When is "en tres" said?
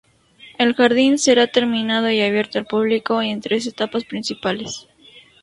3.21-3.67